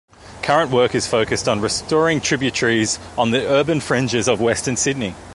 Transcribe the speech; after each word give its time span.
Current 0.41 0.71
work 0.71 0.95
is 0.95 1.05
focussed 1.05 1.47
on 1.47 1.61
restoring 1.61 2.21
tributaries 2.21 2.97
on 3.19 3.29
the 3.29 3.45
urban 3.47 3.79
fringes 3.79 4.27
of 4.27 4.41
Western 4.41 4.75
Sydney. 4.75 5.13